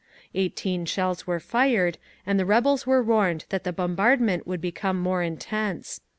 Eighteen 0.33 0.85
shells 0.87 1.27
were 1.27 1.39
fired, 1.39 1.99
and 2.25 2.39
the 2.39 2.43
rebels 2.45 2.87
were 2.87 3.03
warned 3.03 3.45
that 3.49 3.63
the 3.63 3.71
bombardment 3.71 4.47
would 4.47 4.59
become 4.59 4.99
more 4.99 5.21
intense. 5.21 6.01